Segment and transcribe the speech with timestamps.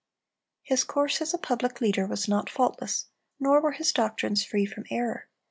[0.63, 3.05] His course as a public leader was not faultless,
[3.39, 5.27] nor were his doctrines free from error.